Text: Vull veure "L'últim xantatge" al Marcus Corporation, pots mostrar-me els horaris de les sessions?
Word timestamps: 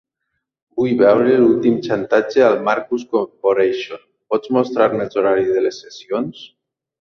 Vull 0.83 0.93
veure 1.01 1.35
"L'últim 1.41 1.75
xantatge" 1.87 2.41
al 2.45 2.57
Marcus 2.69 3.03
Corporation, 3.13 4.01
pots 4.35 4.55
mostrar-me 4.59 5.05
els 5.07 5.21
horaris 5.23 5.53
de 5.59 5.65
les 5.69 5.79
sessions? 5.85 6.43